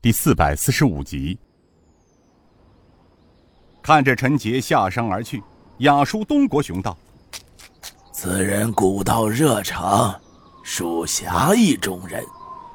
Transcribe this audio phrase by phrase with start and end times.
[0.00, 1.36] 第四百四十五集。
[3.82, 5.42] 看着陈杰下山而去，
[5.78, 6.96] 雅叔东国雄道
[8.14, 10.14] ：“此人古道热肠，
[10.62, 12.24] 属侠义中人，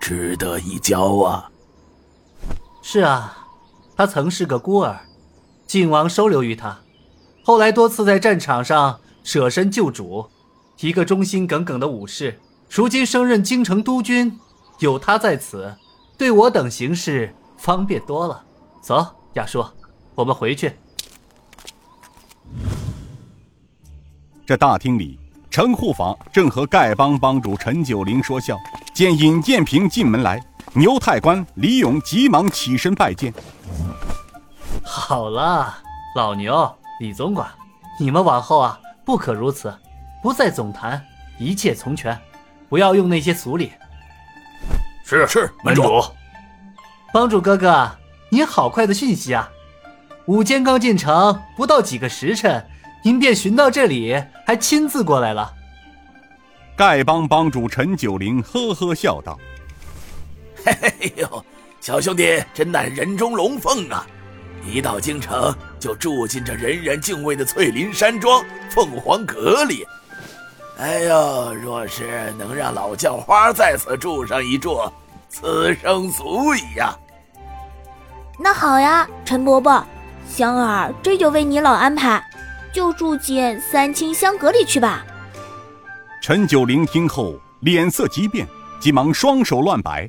[0.01, 1.49] 值得一交啊。”
[2.83, 3.47] 是啊，
[3.95, 4.99] 他曾是个孤儿，
[5.65, 6.77] 晋王收留于他，
[7.41, 10.27] 后来多次在战场上舍身救主，
[10.81, 12.37] 一个忠心耿耿的武士。
[12.69, 14.37] 如今升任京城督军，
[14.79, 15.73] 有他在此，
[16.17, 18.43] 对我等行事方便多了。
[18.81, 19.65] 走，亚叔，
[20.15, 20.73] 我们回去。
[24.45, 25.17] 这大厅里，
[25.49, 28.57] 陈护法正和丐帮帮主陈九龄说笑，
[28.93, 30.41] 见尹建平进门来，
[30.73, 33.33] 牛太官李勇急忙起身拜见。
[34.83, 35.73] 好了，
[36.15, 36.69] 老牛、
[36.99, 37.49] 李总管，
[37.99, 39.73] 你们往后啊，不可如此，
[40.21, 41.01] 不再总谈，
[41.39, 42.19] 一切从权。
[42.67, 43.71] 不要用那些俗礼。
[45.13, 46.03] 是是，门主。
[47.13, 47.87] 帮主哥哥，
[48.29, 49.47] 您好快的讯息啊！
[50.25, 52.65] 午间刚进城不到几个时辰，
[53.03, 55.53] 您便寻到这里，还亲自过来了。
[56.75, 59.37] 丐帮帮主陈九龄呵呵笑道
[60.65, 61.45] ：“嘿嘿呦，
[61.79, 64.07] 小兄弟真乃人中龙凤啊！
[64.65, 69.85] 一到京城就住进这人人敬畏的翠林山庄凤凰阁里。”
[70.79, 74.81] 哎呦，若是能让老叫花在此住上一住，
[75.33, 76.95] 此生足矣呀！
[78.39, 79.83] 那好呀，陈伯伯，
[80.29, 82.23] 香儿这就为你老安排，
[82.71, 85.03] 就住进三清香阁里去吧。
[86.21, 88.47] 陈九龄听后脸色急变，
[88.79, 90.07] 急忙双手乱摆：“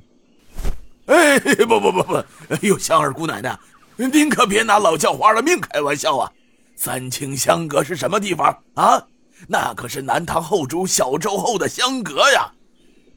[1.07, 2.15] 哎，不不不不！
[2.51, 3.59] 哎呦，香儿姑奶奶，
[3.97, 6.31] 您可别拿老叫花的命开玩笑啊！
[6.77, 9.03] 三清香阁是什么地方啊？”
[9.49, 12.53] 那可是南唐后主小周后的香阁呀，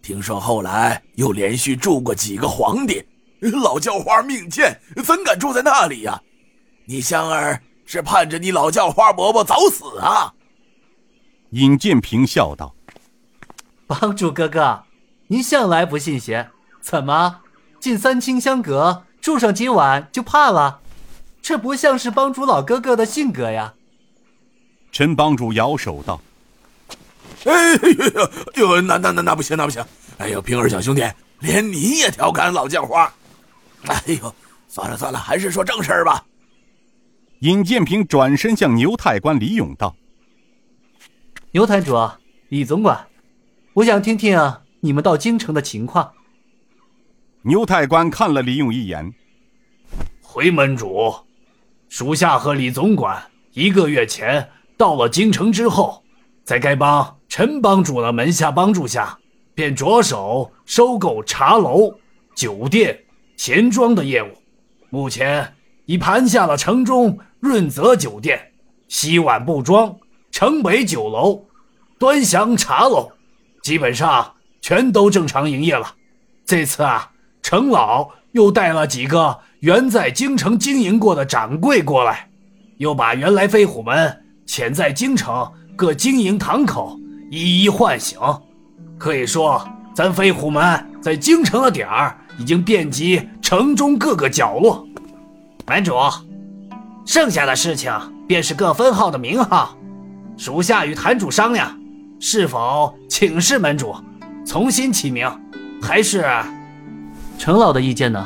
[0.08, 3.04] 听说后来又连续住过几个皇帝，
[3.42, 6.22] 老叫花命贱，怎敢住在那里呀？
[6.86, 10.34] 你香儿是盼着你老叫花伯伯早死啊？
[11.50, 12.73] 尹建平笑道
[13.86, 14.86] ：“帮主哥哥，
[15.28, 17.42] 您向来不信邪，怎么
[17.78, 20.80] 进三清香阁住上几晚就怕了？
[21.42, 23.73] 这不像是帮主老哥哥的性格呀。”
[24.90, 26.22] 陈帮主摇手道
[27.48, 27.74] ：“哎
[28.56, 29.84] 呦呦，那那那那不行，那不行！
[30.18, 31.04] 哎呦，平儿小兄弟，
[31.40, 33.12] 连你也调侃老叫花？
[33.86, 34.36] 哎呦，
[34.68, 36.24] 算了算了，还是说正事儿吧。”
[37.40, 39.96] 尹建平转身向牛太官李勇道
[41.52, 41.96] ：“牛坛主，
[42.50, 43.08] 李总管，
[43.74, 46.12] 我想听听你们到京城的情况。”
[47.44, 49.14] 牛太官看了李勇一眼
[50.22, 51.16] ：“回门主，
[51.88, 56.04] 属下和李总管一个月前。”到了京城之后，
[56.44, 59.17] 在该帮陈帮主的门下帮助下，
[59.54, 61.93] 便着手收购茶楼、
[62.36, 62.98] 酒店、
[63.36, 64.27] 钱庄的业务。
[64.89, 65.54] 目前
[65.86, 68.39] 已盘下了城中润泽酒店、
[68.87, 69.95] 西碗布庄、
[70.32, 71.45] 城北酒楼、
[71.99, 73.11] 端详茶楼，
[73.61, 75.93] 基本上全都正常营业了。
[76.45, 77.11] 这次啊，
[77.42, 82.30] 程老又带了几个原在京城经营过的掌柜过来，
[82.77, 84.23] 又把原来飞虎门。
[84.45, 86.98] 潜在京城各经营堂口
[87.30, 88.20] 一一唤醒，
[88.98, 94.88] 可以说咱飞虎门在京城的点儿已经遍及城中各个角落。
[95.66, 95.93] 门主，
[97.05, 97.92] 剩下的事情
[98.27, 99.77] 便是各分号的名号，
[100.37, 101.77] 属下与坛主商量，
[102.20, 103.93] 是否请示门主
[104.45, 105.30] 重新起名，
[105.82, 106.26] 还是
[107.37, 108.26] 程老的意见呢？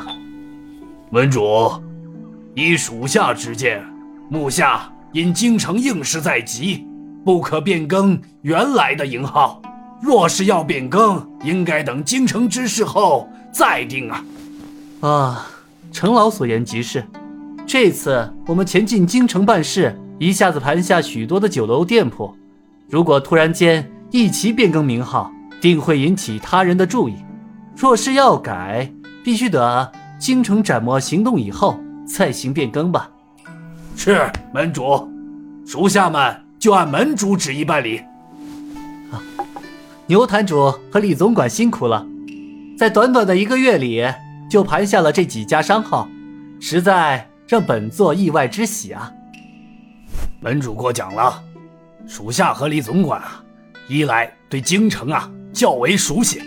[1.10, 1.72] 门主，
[2.54, 3.84] 依属下之见，
[4.30, 4.88] 目下。
[5.12, 6.86] 因京城应试在即，
[7.24, 9.60] 不可变更原来的营号。
[10.00, 14.24] 若是要变更，应该等京城之事后再定啊。
[15.00, 15.46] 啊，
[15.92, 17.04] 程老所言极是。
[17.64, 22.34] 这次我们前进京城办事，一下子盘下许多的酒楼店铺，
[22.88, 27.14] 如果突然间一齐变更名号，定会引起他人的注意。
[27.76, 28.92] 若是要改，
[29.24, 33.08] 必须得京城斩魔行动以后再行变更吧。
[33.94, 35.08] 是门主，
[35.64, 37.98] 属下们就按门主旨意办理。
[39.10, 39.18] 啊，
[40.06, 42.06] 牛坛主和李总管辛苦了，
[42.78, 44.06] 在短短的一个月里
[44.48, 46.08] 就盘下了这几家商号，
[46.60, 49.12] 实在让本座意外之喜啊！
[50.40, 51.42] 门主过奖了，
[52.06, 53.42] 属下和李总管啊，
[53.88, 56.40] 一来对京城啊较为熟悉，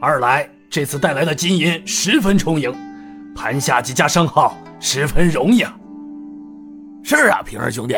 [0.00, 2.72] 二来这次带来的金银十分充盈，
[3.34, 5.76] 盘下几家商号十分容易啊。
[7.02, 7.96] 是啊，平儿兄弟，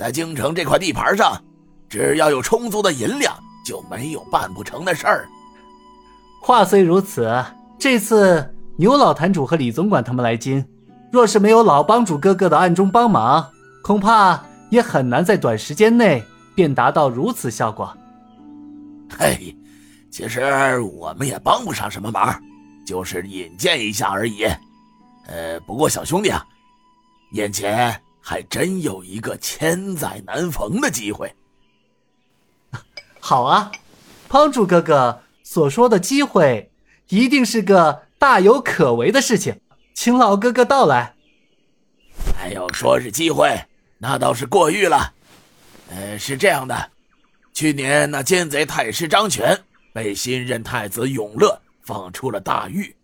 [0.00, 1.38] 在京城这块地盘上，
[1.86, 5.28] 只要有充足的银两，就没有办不成的事儿。
[6.40, 7.30] 话虽如此，
[7.78, 10.64] 这次牛老坛主和李总管他们来京，
[11.12, 13.46] 若是没有老帮主哥哥的暗中帮忙，
[13.82, 16.24] 恐怕也很难在短时间内
[16.54, 17.94] 便达到如此效果。
[19.18, 19.54] 嘿，
[20.10, 22.34] 其实我们也帮不上什么忙，
[22.86, 24.44] 就是引荐一下而已。
[25.26, 26.42] 呃，不过小兄弟啊，
[27.32, 31.34] 眼前还真有一个千载难逢的机会。
[33.18, 33.72] 好啊，
[34.28, 36.70] 帮主哥哥所说的机会，
[37.08, 39.60] 一定是个大有可为的事情，
[39.94, 41.14] 请老哥哥到来。
[42.36, 43.66] 还要说是机会，
[43.98, 45.12] 那倒是过誉了。
[45.88, 46.90] 呃，是这样的，
[47.52, 49.58] 去年那奸贼太师张权
[49.92, 52.94] 被新任太子永乐放出了大狱，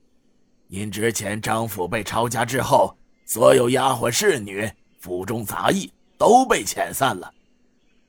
[0.69, 4.71] 因之前张府被抄家之后，所有丫鬟侍女、
[5.06, 5.88] 府中杂役
[6.19, 7.32] 都被遣散了。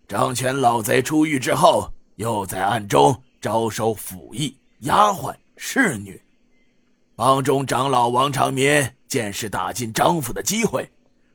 [0.08, 1.94] 张全老贼出狱之后。
[2.18, 6.20] 又在暗中招收府役、丫鬟、侍女。
[7.16, 10.90] 帮中长老王长民见是打进张府的机会，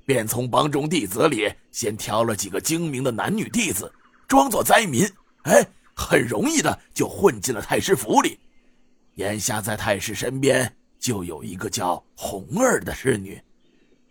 [0.05, 3.93] 便从帮中弟子里先挑了几个精明的男女弟子，
[4.27, 5.09] 装作灾民，
[5.43, 5.65] 哎，
[5.95, 8.37] 很容易的就混进了太师府里。
[9.15, 10.69] 眼下在太师身边
[10.99, 13.41] 就有一个叫红儿的侍女，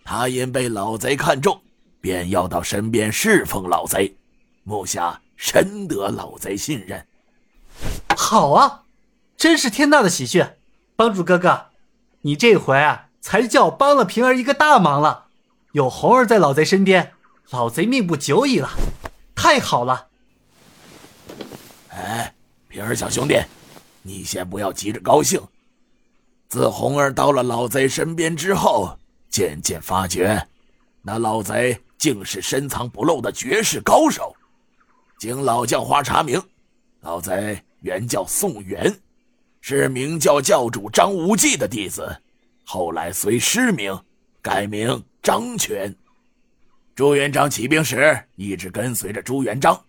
[0.03, 1.62] 她因被老贼看中，
[2.00, 4.15] 便要到身边侍奉老贼。
[4.63, 5.21] 目下。
[5.44, 7.03] 深得老贼信任，
[8.15, 8.83] 好啊，
[9.36, 10.45] 真是天大的喜讯！
[10.95, 11.69] 帮主哥哥，
[12.21, 15.25] 你这回啊，才叫帮了平儿一个大忙了。
[15.71, 17.13] 有红儿在老贼身边，
[17.50, 18.69] 老贼命不久矣了。
[19.33, 20.09] 太好了！
[21.89, 22.36] 哎，
[22.68, 23.42] 平儿小兄弟，
[24.03, 25.42] 你先不要急着高兴。
[26.50, 29.00] 自红儿到了老贼身边之后，
[29.31, 30.45] 渐渐发觉，
[31.01, 34.36] 那老贼竟是深藏不露的绝世高手。
[35.18, 36.42] 经老教花查明，
[37.00, 38.94] 老贼原叫宋元，
[39.62, 42.22] 是明教教主张无忌的弟子，
[42.66, 43.98] 后来随师名，
[44.42, 45.95] 改名张全。
[46.94, 49.81] 朱元璋起兵时一直跟随着朱元璋，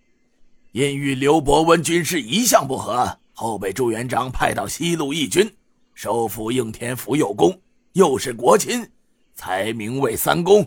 [0.71, 5.53] 因与刘伯温军事一向不和，后被朱元璋派到西路义军，
[5.95, 7.61] 收复应天府有功，
[7.95, 8.89] 又是国亲，
[9.35, 10.67] 才名为三公。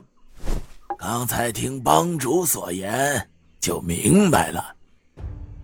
[0.98, 3.30] 刚才听帮主所言。
[3.58, 4.64] 就明白了，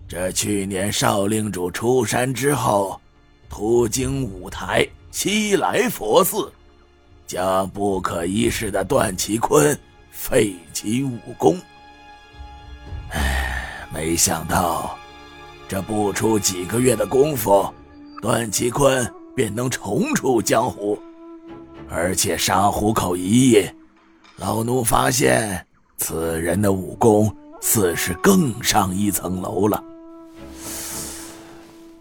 [0.08, 3.00] 这去年少令主出山之后，
[3.48, 6.52] 途经五台、西来佛寺，
[7.28, 11.56] 将不可一世的段其坤废其武功。
[13.12, 14.98] 唉，没想到，
[15.68, 17.72] 这不出几个月的功夫，
[18.20, 21.00] 段其坤便能重出江湖，
[21.92, 23.70] 而且杀虎口一役，
[24.38, 25.68] 老奴发现
[25.98, 27.36] 此人的武功。
[27.64, 29.84] 似是更上一层楼了。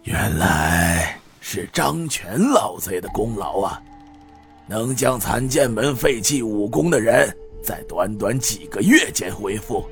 [0.05, 3.83] 原来是张全老贼的功劳啊！
[4.67, 7.31] 能将残剑门废弃武功的人，
[7.63, 9.85] 在短短几个月间恢复，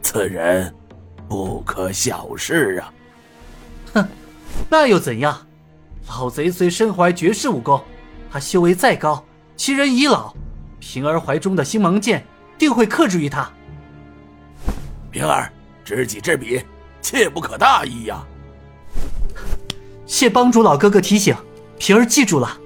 [0.00, 0.72] 此人
[1.28, 2.94] 不可小视啊！
[3.94, 4.08] 哼，
[4.68, 5.44] 那又怎样？
[6.06, 7.82] 老贼虽身怀绝世武功，
[8.30, 9.24] 他修为再高，
[9.60, 10.32] 其人已老，
[10.78, 12.24] 平儿怀中的星芒剑
[12.58, 13.46] 定会克制于他。
[15.10, 15.52] 平儿，
[15.84, 16.64] 知己知彼，
[17.02, 18.24] 切不可大意呀！
[20.06, 21.36] 谢帮主老哥哥提醒，
[21.78, 22.58] 平儿记住了。